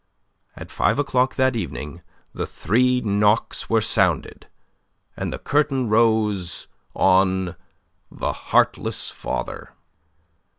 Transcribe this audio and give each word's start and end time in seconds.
At 0.55 0.71
five 0.71 0.97
o'clock 0.97 1.35
that 1.35 1.55
evening 1.55 2.01
the 2.33 2.47
three 2.47 3.01
knocks 3.01 3.69
were 3.69 3.81
sounded, 3.81 4.47
and 5.15 5.31
the 5.31 5.37
curtain 5.37 5.89
rose 5.89 6.65
on 6.95 7.55
"The 8.09 8.33
Heartless 8.33 9.11
Father." 9.11 9.73